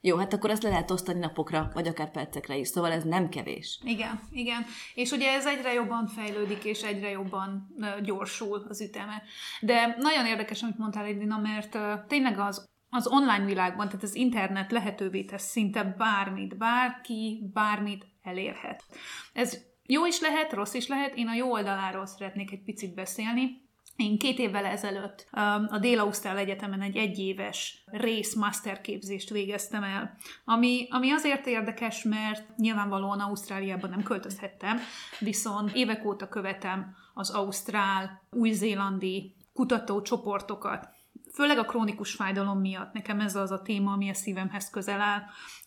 Jó, 0.00 0.16
hát 0.16 0.32
akkor 0.32 0.50
ezt 0.50 0.62
le 0.62 0.68
lehet 0.68 0.90
osztani 0.90 1.18
napokra, 1.18 1.70
vagy 1.74 1.88
akár 1.88 2.10
percekre 2.10 2.56
is, 2.56 2.68
szóval 2.68 2.92
ez 2.92 3.04
nem 3.04 3.28
kevés. 3.28 3.80
Igen, 3.84 4.20
igen. 4.30 4.64
És 4.94 5.10
ugye 5.10 5.32
ez 5.32 5.46
egyre 5.46 5.72
jobban 5.72 6.06
fejlődik, 6.06 6.64
és 6.64 6.82
egyre 6.82 7.10
jobban 7.10 7.74
gyorsul 8.02 8.66
az 8.68 8.80
üteme. 8.80 9.22
De 9.60 9.96
nagyon 9.98 10.26
érdekes, 10.26 10.62
amit 10.62 10.78
mondtál, 10.78 11.04
Edina, 11.04 11.38
mert 11.38 11.78
tényleg 12.06 12.38
az 12.38 12.72
az 12.94 13.06
online 13.06 13.44
világban, 13.44 13.86
tehát 13.86 14.02
az 14.02 14.14
internet 14.14 14.72
lehetővé 14.72 15.24
tesz 15.24 15.50
szinte 15.50 15.94
bármit, 15.98 16.56
bárki 16.56 17.50
bármit 17.52 18.06
elérhet. 18.22 18.84
Ez 19.32 19.58
jó 19.86 20.06
is 20.06 20.20
lehet, 20.20 20.52
rossz 20.52 20.74
is 20.74 20.86
lehet, 20.86 21.14
én 21.14 21.28
a 21.28 21.34
jó 21.34 21.50
oldaláról 21.50 22.06
szeretnék 22.06 22.52
egy 22.52 22.62
picit 22.62 22.94
beszélni. 22.94 23.62
Én 23.96 24.18
két 24.18 24.38
évvel 24.38 24.64
ezelőtt 24.64 25.28
um, 25.32 25.66
a 25.70 25.78
Dél-Ausztrál 25.78 26.36
Egyetemen 26.36 26.80
egy 26.80 26.96
egyéves 26.96 27.84
rész 27.86 28.34
masterképzést 28.34 29.30
végeztem 29.30 29.82
el, 29.82 30.16
ami, 30.44 30.86
ami 30.90 31.10
azért 31.10 31.46
érdekes, 31.46 32.02
mert 32.02 32.56
nyilvánvalóan 32.56 33.20
Ausztráliában 33.20 33.90
nem 33.90 34.02
költözhettem, 34.02 34.78
viszont 35.18 35.74
évek 35.74 36.04
óta 36.04 36.28
követem 36.28 36.94
az 37.14 37.30
ausztrál, 37.30 38.22
új-zélandi 38.30 39.34
kutatócsoportokat, 39.52 40.88
főleg 41.34 41.58
a 41.58 41.64
krónikus 41.64 42.14
fájdalom 42.14 42.60
miatt. 42.60 42.92
Nekem 42.92 43.20
ez 43.20 43.36
az 43.36 43.50
a 43.50 43.62
téma, 43.62 43.92
ami 43.92 44.10
a 44.10 44.14
szívemhez 44.14 44.70
közel 44.70 45.00
áll, 45.00 45.22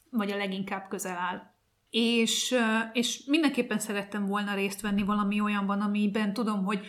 vagy 0.09 0.31
a 0.31 0.37
leginkább 0.37 0.87
közel 0.89 1.17
áll. 1.17 1.41
És, 1.89 2.55
és 2.93 3.23
mindenképpen 3.25 3.79
szerettem 3.79 4.25
volna 4.25 4.53
részt 4.53 4.81
venni 4.81 5.03
valami 5.03 5.41
olyanban, 5.41 5.81
amiben 5.81 6.33
tudom, 6.33 6.63
hogy 6.63 6.85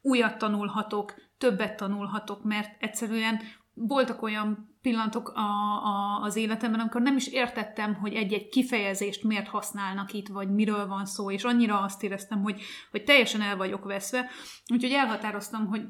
újat 0.00 0.38
tanulhatok, 0.38 1.14
többet 1.38 1.76
tanulhatok, 1.76 2.44
mert 2.44 2.82
egyszerűen 2.82 3.40
voltak 3.74 4.22
olyan 4.22 4.76
pillanatok 4.80 5.28
a, 5.28 5.40
a, 5.84 6.22
az 6.22 6.36
életemben, 6.36 6.80
amikor 6.80 7.00
nem 7.00 7.16
is 7.16 7.26
értettem, 7.26 7.94
hogy 7.94 8.14
egy-egy 8.14 8.48
kifejezést 8.48 9.24
miért 9.24 9.48
használnak 9.48 10.12
itt, 10.12 10.28
vagy 10.28 10.54
miről 10.54 10.86
van 10.86 11.06
szó, 11.06 11.30
és 11.30 11.44
annyira 11.44 11.80
azt 11.80 12.02
éreztem, 12.02 12.42
hogy, 12.42 12.60
hogy 12.90 13.04
teljesen 13.04 13.40
el 13.40 13.56
vagyok 13.56 13.84
veszve. 13.84 14.30
Úgyhogy 14.72 14.92
elhatároztam, 14.92 15.66
hogy 15.66 15.82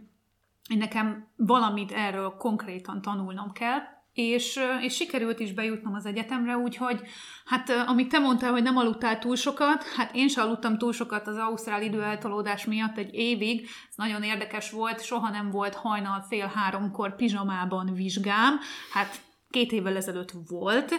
nekem 0.77 1.29
valamit 1.37 1.93
erről 1.93 2.31
konkrétan 2.31 3.03
tanulnom 3.03 3.53
kell, 3.53 3.79
és, 4.19 4.61
és 4.81 4.95
sikerült 4.95 5.41
is 5.41 5.53
bejutnom 5.53 5.95
az 5.95 6.07
egyetemre, 6.07 6.57
úgyhogy 6.57 7.01
hát 7.45 7.71
amit 7.87 8.09
te 8.09 8.19
mondtál, 8.19 8.51
hogy 8.51 8.63
nem 8.63 8.77
aludtál 8.77 9.19
túl 9.19 9.37
sokat, 9.37 9.83
hát 9.83 10.15
én 10.15 10.29
sem 10.29 10.47
aludtam 10.47 10.79
túl 10.79 10.93
sokat 10.93 11.27
az 11.27 11.37
ausztrál 11.37 11.83
időeltolódás 11.83 12.65
miatt 12.65 12.99
egy 12.99 13.15
évig, 13.15 13.69
ez 13.89 13.97
nagyon 13.97 14.23
érdekes 14.23 14.71
volt, 14.71 15.05
soha 15.05 15.31
nem 15.31 15.51
volt 15.51 15.75
hajnal 15.75 16.21
fél 16.29 16.53
háromkor 16.55 17.17
pizsamában 17.17 17.95
vizsgám, 17.95 18.59
hát 18.93 19.21
két 19.51 19.73
évvel 19.73 19.97
ezelőtt 19.97 20.33
volt, 20.49 20.95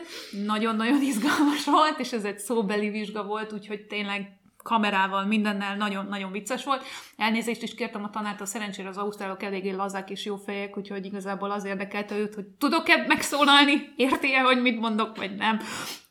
nagyon-nagyon 0.45 1.01
izgalmas 1.01 1.65
volt, 1.65 1.99
és 1.99 2.11
ez 2.11 2.23
egy 2.23 2.39
szóbeli 2.39 2.89
vizsga 2.89 3.23
volt, 3.23 3.53
úgyhogy 3.53 3.85
tényleg 3.85 4.38
kamerával, 4.63 5.25
mindennel 5.25 5.75
nagyon-nagyon 5.75 6.31
vicces 6.31 6.63
volt. 6.63 6.83
Elnézést 7.17 7.63
is 7.63 7.75
kértem 7.75 8.03
a 8.03 8.09
tanártól, 8.09 8.45
szerencsére 8.45 8.89
az 8.89 8.97
ausztrálok 8.97 9.43
eléggé 9.43 9.71
lazák 9.71 10.09
és 10.09 10.25
jó 10.25 10.35
fejek, 10.35 10.77
úgyhogy 10.77 11.05
igazából 11.05 11.51
az 11.51 11.65
érdekelte 11.65 12.17
őt, 12.17 12.33
hogy 12.33 12.45
tudok-e 12.45 13.05
megszólalni, 13.07 13.93
érti-e, 13.95 14.41
hogy 14.41 14.61
mit 14.61 14.79
mondok, 14.79 15.17
vagy 15.17 15.35
nem. 15.35 15.59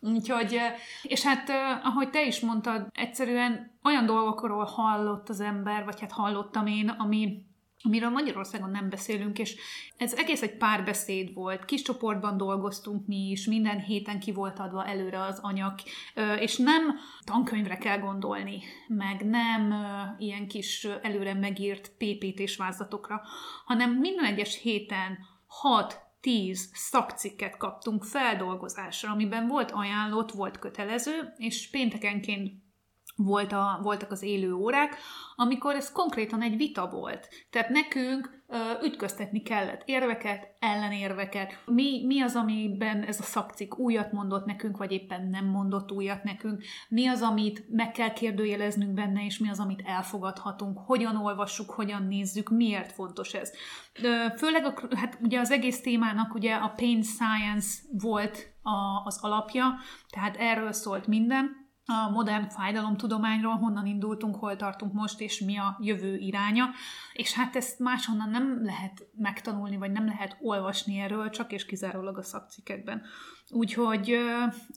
Úgyhogy, 0.01 0.61
és 1.03 1.23
hát 1.23 1.51
ahogy 1.83 2.11
te 2.11 2.27
is 2.27 2.41
mondtad, 2.41 2.87
egyszerűen 2.93 3.79
olyan 3.85 4.07
dolgokról 4.07 4.65
hallott 4.65 5.29
az 5.29 5.41
ember, 5.41 5.85
vagy 5.85 6.01
hát 6.01 6.13
hallottam 6.13 6.67
én, 6.67 6.89
ami 6.89 7.47
amiről 7.83 8.11
Magyarországon 8.11 8.71
nem 8.71 8.89
beszélünk, 8.89 9.39
és 9.39 9.57
ez 9.97 10.15
egész 10.15 10.43
egy 10.43 10.57
párbeszéd 10.57 11.35
volt. 11.35 11.65
Kis 11.65 11.83
csoportban 11.83 12.37
dolgoztunk 12.37 13.07
mi 13.07 13.31
is, 13.31 13.47
minden 13.47 13.81
héten 13.81 14.21
ki 14.21 14.33
volt 14.33 14.59
adva 14.59 14.87
előre 14.87 15.21
az 15.21 15.39
anyag, 15.43 15.75
és 16.39 16.57
nem 16.57 16.99
tankönyvre 17.25 17.77
kell 17.77 17.99
gondolni, 17.99 18.63
meg 18.89 19.27
nem 19.27 19.75
ilyen 20.19 20.49
kis 20.49 20.85
előre 21.03 21.35
megírt 21.35 21.93
PPT-s 21.99 22.57
vázlatokra, 22.57 23.23
hanem 23.65 23.91
minden 23.91 24.25
egyes 24.25 24.61
héten 24.61 25.19
hat 25.47 26.07
10 26.21 26.71
szakcikket 26.75 27.57
kaptunk 27.57 28.05
feldolgozásra, 28.05 29.11
amiben 29.11 29.47
volt 29.47 29.71
ajánlott, 29.71 30.31
volt 30.31 30.59
kötelező, 30.59 31.35
és 31.37 31.71
péntekenként 31.71 32.67
volt 33.19 33.53
a, 33.53 33.79
voltak 33.83 34.11
az 34.11 34.23
élő 34.23 34.53
órák, 34.53 34.97
amikor 35.37 35.75
ez 35.75 35.93
konkrétan 35.93 36.43
egy 36.43 36.57
vita 36.57 36.89
volt. 36.89 37.29
Tehát 37.51 37.69
nekünk 37.69 38.45
ö, 38.47 38.57
ütköztetni 38.87 39.43
kellett 39.43 39.83
érveket, 39.85 40.57
ellenérveket. 40.59 41.63
Mi, 41.67 42.05
mi 42.07 42.21
az, 42.21 42.37
amiben 42.37 43.03
ez 43.03 43.21
a 43.21 43.23
szakcik 43.23 43.79
újat 43.79 44.13
mondott 44.13 44.45
nekünk, 44.45 44.77
vagy 44.77 44.93
éppen 44.93 45.29
nem 45.29 45.45
mondott 45.45 45.93
újat 45.93 46.25
nekünk? 46.25 46.63
Mi 46.89 47.07
az, 47.07 47.23
amit 47.23 47.65
meg 47.71 47.93
kell 47.93 48.13
kérdőjeleznünk 48.13 48.93
benne, 48.93 49.25
és 49.25 49.39
mi 49.39 49.49
az, 49.49 49.59
amit 49.59 49.83
elfogadhatunk? 49.87 50.79
Hogyan 50.79 51.17
olvassuk, 51.17 51.71
hogyan 51.71 52.03
nézzük, 52.03 52.49
miért 52.51 52.93
fontos 52.93 53.35
ez? 53.35 53.53
Ö, 54.03 54.27
főleg 54.37 54.65
a, 54.65 54.97
hát 54.97 55.19
ugye 55.23 55.41
az 55.41 55.51
egész 55.51 55.81
témának 55.81 56.35
ugye 56.35 56.55
a 56.55 56.73
pain 56.77 57.03
science 57.03 57.79
volt 57.91 58.53
a, 58.63 59.03
az 59.05 59.19
alapja, 59.21 59.75
tehát 60.11 60.37
erről 60.37 60.73
szólt 60.73 61.07
minden, 61.07 61.68
a 61.91 62.11
modern 62.11 62.49
fájdalomtudományról, 62.49 63.55
honnan 63.55 63.87
indultunk, 63.87 64.37
hol 64.37 64.57
tartunk 64.57 64.93
most, 64.93 65.21
és 65.21 65.41
mi 65.41 65.57
a 65.57 65.79
jövő 65.81 66.17
iránya. 66.17 66.71
És 67.13 67.33
hát 67.33 67.57
ezt 67.57 67.79
máshonnan 67.79 68.31
nem 68.31 68.65
lehet 68.65 69.07
megtanulni, 69.17 69.77
vagy 69.77 69.93
nem 69.93 70.07
lehet 70.07 70.37
olvasni 70.41 70.99
erről, 70.99 71.31
csak 71.31 71.53
és 71.53 71.67
kizárólag 71.67 72.19
a 72.19 72.23
szakcikkekben. 72.23 73.03
Úgyhogy, 73.51 74.19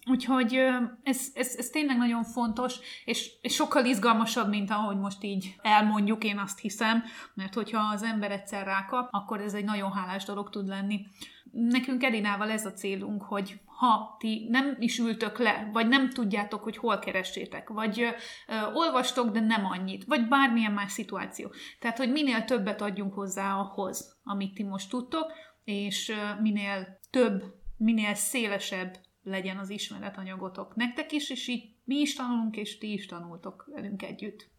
úgyhogy 0.10 0.60
ez, 1.03 1.27
ez, 1.34 1.56
ez 1.58 1.70
tényleg 1.70 1.98
nagyon 1.98 2.24
fontos, 2.24 2.80
és, 3.06 3.32
és 3.41 3.53
sokkal 3.53 3.86
izgalmasabb, 3.86 4.50
mint 4.50 4.72
ahogy 4.72 4.98
most 4.98 5.24
így 5.24 5.56
elmondjuk, 5.62 6.24
én 6.24 6.38
azt 6.38 6.60
hiszem, 6.60 7.03
mert 7.34 7.53
hogyha 7.53 7.80
az 7.94 8.03
ember 8.03 8.32
egyszer 8.32 8.65
rákap, 8.65 9.08
akkor 9.12 9.41
ez 9.41 9.53
egy 9.53 9.65
nagyon 9.65 9.91
hálás 9.91 10.24
dolog 10.24 10.50
tud 10.50 10.68
lenni. 10.68 11.06
Nekünk 11.51 12.03
Edinával 12.03 12.50
ez 12.50 12.65
a 12.65 12.72
célunk, 12.72 13.24
hogy 13.24 13.60
ha 13.65 14.15
ti 14.20 14.48
nem 14.50 14.75
is 14.79 15.00
ültök 15.00 15.38
le, 15.38 15.70
vagy 15.74 15.88
nem 15.88 16.10
tudjátok, 16.10 16.63
hogy 16.63 16.77
hol 16.77 17.00
keressétek, 17.00 17.70
vagy 17.70 18.01
ö, 18.01 18.72
olvastok, 18.74 19.31
de 19.31 19.39
nem 19.39 19.65
annyit, 19.65 20.03
vagy 20.03 20.27
bármilyen 20.27 20.72
más 20.72 20.91
szituáció. 20.91 21.51
Tehát, 21.79 21.98
hogy 21.98 22.12
minél 22.12 22.43
többet 22.43 22.81
adjunk 22.81 23.13
hozzá 23.13 23.53
ahhoz, 23.53 24.20
amit 24.24 24.53
ti 24.53 24.63
most 24.63 24.89
tudtok, 24.89 25.31
és 25.63 26.10
ö, 26.10 26.41
minél 26.41 27.00
több, 27.10 27.43
minél 27.77 28.13
szélesebb 28.13 28.98
legyen 29.24 29.58
az 29.58 29.70
ismeretanyagotok 29.70 30.75
nektek 30.75 31.12
is, 31.12 31.29
és 31.29 31.48
így 31.48 31.75
mi 31.84 31.96
is 31.96 32.13
tanulunk, 32.13 32.58
és 32.58 32.77
ti 32.77 32.93
is 32.93 33.05
tanultok 33.05 33.70
velünk 33.74 34.03
együtt. 34.03 34.50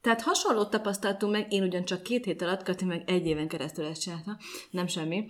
Tehát 0.00 0.22
hasonlót 0.22 0.70
tapasztaltunk 0.70 1.32
meg, 1.32 1.52
én 1.52 1.62
ugyancsak 1.62 2.02
két 2.02 2.24
hét 2.24 2.42
alatt, 2.42 2.62
Kati 2.62 2.84
meg 2.84 3.02
egy 3.06 3.26
éven 3.26 3.48
keresztül 3.48 3.84
ezt 3.84 4.00
csinálta, 4.00 4.38
nem 4.70 4.86
semmi. 4.86 5.26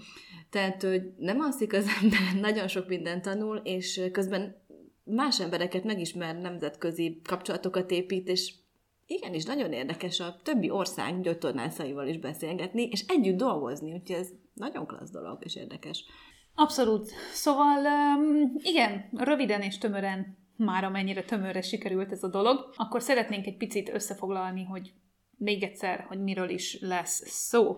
Tehát, 0.50 0.82
hogy 0.82 1.02
nem 1.16 1.40
alszik 1.40 1.72
az 1.72 1.86
ember, 2.02 2.40
nagyon 2.40 2.68
sok 2.68 2.88
mindent 2.88 3.22
tanul, 3.22 3.56
és 3.56 4.08
közben 4.12 4.56
más 5.04 5.40
embereket 5.40 5.84
megismer, 5.84 6.36
nemzetközi 6.36 7.20
kapcsolatokat 7.24 7.90
épít, 7.90 8.28
és 8.28 8.54
igenis 9.06 9.44
nagyon 9.44 9.72
érdekes 9.72 10.20
a 10.20 10.40
többi 10.42 10.70
ország 10.70 11.20
gyógytornászaival 11.20 12.06
is 12.06 12.18
beszélgetni, 12.18 12.82
és 12.82 13.04
együtt 13.08 13.36
dolgozni, 13.36 13.92
úgyhogy 13.92 14.16
ez 14.16 14.28
nagyon 14.54 14.86
klassz 14.86 15.10
dolog, 15.10 15.38
és 15.40 15.56
érdekes. 15.56 16.04
Abszolút. 16.54 17.10
Szóval 17.32 17.82
igen, 18.58 19.08
röviden 19.12 19.62
és 19.62 19.78
tömören 19.78 20.38
már 20.64 20.84
amennyire 20.84 21.22
tömörre 21.22 21.62
sikerült 21.62 22.12
ez 22.12 22.22
a 22.22 22.28
dolog, 22.28 22.72
akkor 22.76 23.02
szeretnénk 23.02 23.46
egy 23.46 23.56
picit 23.56 23.88
összefoglalni, 23.88 24.64
hogy 24.64 24.92
még 25.36 25.62
egyszer, 25.62 26.04
hogy 26.08 26.22
miről 26.22 26.48
is 26.48 26.80
lesz 26.80 27.28
szó. 27.28 27.76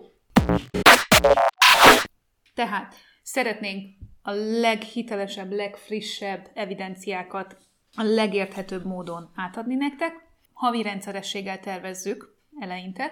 Tehát 2.53 2.95
szeretnénk 3.21 3.97
a 4.21 4.31
leghitelesebb, 4.31 5.51
legfrissebb 5.51 6.51
evidenciákat 6.53 7.57
a 7.95 8.03
legérthetőbb 8.03 8.85
módon 8.85 9.31
átadni 9.35 9.75
nektek. 9.75 10.13
Havi 10.53 10.81
rendszerességgel 10.81 11.59
tervezzük 11.59 12.35
eleinte. 12.59 13.11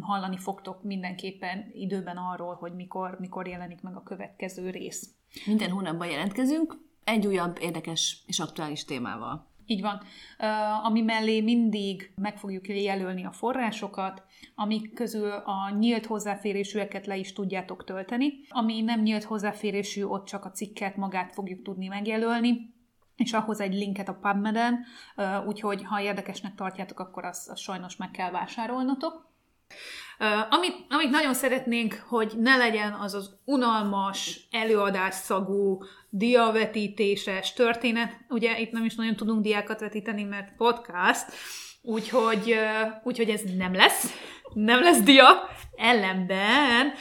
Hallani 0.00 0.38
fogtok 0.38 0.82
mindenképpen 0.82 1.70
időben 1.72 2.16
arról, 2.16 2.54
hogy 2.54 2.74
mikor, 2.74 3.16
mikor 3.20 3.48
jelenik 3.48 3.80
meg 3.80 3.96
a 3.96 4.02
következő 4.02 4.70
rész. 4.70 5.10
Minden 5.46 5.70
hónapban 5.70 6.08
jelentkezünk, 6.08 6.85
egy 7.06 7.26
újabb 7.26 7.58
érdekes 7.60 8.22
és 8.26 8.38
aktuális 8.38 8.84
témával. 8.84 9.54
Így 9.66 9.80
van. 9.80 10.02
Ami 10.82 11.00
mellé 11.00 11.40
mindig 11.40 12.12
meg 12.14 12.38
fogjuk 12.38 12.68
jelölni 12.68 13.24
a 13.24 13.32
forrásokat, 13.32 14.22
amik 14.54 14.94
közül 14.94 15.30
a 15.30 15.70
nyílt 15.78 16.06
hozzáférésűeket 16.06 17.06
le 17.06 17.16
is 17.16 17.32
tudjátok 17.32 17.84
tölteni. 17.84 18.32
Ami 18.48 18.80
nem 18.80 19.02
nyílt 19.02 19.24
hozzáférésű, 19.24 20.02
ott 20.02 20.26
csak 20.26 20.44
a 20.44 20.50
cikket 20.50 20.96
magát 20.96 21.32
fogjuk 21.32 21.62
tudni 21.62 21.86
megjelölni, 21.86 22.74
és 23.16 23.32
ahhoz 23.32 23.60
egy 23.60 23.74
linket 23.74 24.08
a 24.08 24.18
PubMed-en, 24.20 24.84
úgyhogy 25.46 25.84
ha 25.84 26.00
érdekesnek 26.00 26.54
tartjátok, 26.54 26.98
akkor 27.00 27.24
azt, 27.24 27.48
azt 27.48 27.62
sajnos 27.62 27.96
meg 27.96 28.10
kell 28.10 28.30
vásárolnotok. 28.30 29.34
Amit, 30.50 30.85
amit 31.06 31.18
nagyon 31.18 31.34
szeretnénk, 31.34 32.04
hogy 32.08 32.32
ne 32.38 32.56
legyen 32.56 32.92
az 32.92 33.14
az 33.14 33.30
unalmas, 33.44 34.48
előadásszagú, 34.50 35.82
diavetítéses 36.10 37.52
történet. 37.52 38.16
Ugye 38.28 38.58
itt 38.58 38.70
nem 38.70 38.84
is 38.84 38.94
nagyon 38.94 39.16
tudunk 39.16 39.42
diákat 39.42 39.80
vetíteni, 39.80 40.22
mert 40.22 40.56
podcast, 40.56 41.26
úgyhogy, 41.82 42.54
úgyhogy 43.02 43.30
ez 43.30 43.40
nem 43.56 43.74
lesz. 43.74 44.14
Nem 44.54 44.80
lesz 44.80 45.00
dia, 45.00 45.26
ellenben 45.76 46.92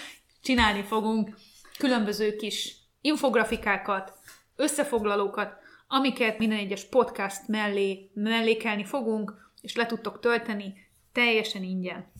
csinálni 0.42 0.84
fogunk 0.84 1.38
különböző 1.78 2.36
kis 2.36 2.76
infografikákat, 3.02 4.14
összefoglalókat, 4.56 5.54
amiket 5.88 6.38
minden 6.38 6.58
egyes 6.58 6.84
podcast 6.84 7.48
mellé 7.48 8.12
mellékelni 8.14 8.84
fogunk, 8.84 9.34
és 9.62 9.76
le 9.76 9.86
tudtok 9.86 10.20
tölteni 10.20 10.74
teljesen 11.12 11.64
ingyen. 11.64 12.12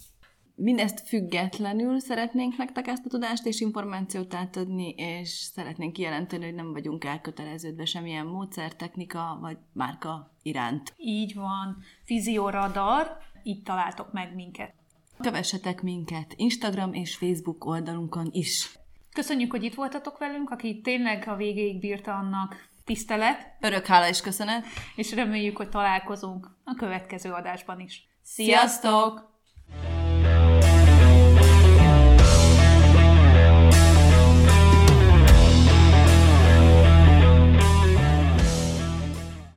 Mindezt 0.58 1.08
függetlenül 1.08 2.00
szeretnénk 2.00 2.58
nektek 2.58 2.88
ezt 2.88 3.06
a 3.06 3.10
tudást 3.10 3.46
és 3.46 3.62
információt 3.62 4.34
átadni, 4.34 4.90
és 4.90 5.30
szeretnénk 5.30 5.94
kijelenteni, 5.94 6.46
hogy 6.46 6.54
nem 6.54 6.72
vagyunk 6.72 7.04
elköteleződve 7.04 7.86
semmilyen 7.86 8.26
módszer, 8.26 8.76
technika 8.76 9.38
vagy 9.42 9.58
márka 9.74 10.32
iránt. 10.42 10.94
Így 10.98 11.34
van. 11.34 11.78
Fizioradar, 12.04 13.18
itt 13.44 13.66
találtok 13.66 14.14
meg 14.14 14.36
minket. 14.36 14.74
Kövessetek 15.20 15.82
minket 15.82 16.34
Instagram 16.36 16.94
és 16.94 17.16
Facebook 17.16 17.66
oldalunkon 17.66 18.28
is. 18.32 18.78
Köszönjük, 19.14 19.52
hogy 19.52 19.64
itt 19.64 19.76
voltatok 19.76 20.18
velünk, 20.18 20.50
aki 20.50 20.82
tényleg 20.82 21.28
a 21.28 21.36
végéig 21.36 21.80
bírta 21.80 22.14
annak 22.14 22.56
tisztelet. 22.86 23.56
Örök 23.60 23.86
hála 23.86 24.08
és 24.08 24.22
köszönet. 24.22 24.66
És 24.96 25.14
reméljük, 25.14 25.58
hogy 25.58 25.70
találkozunk 25.70 26.58
a 26.64 26.74
következő 26.74 27.32
adásban 27.32 27.80
is. 27.80 28.08
Sziasztok! 28.22 29.35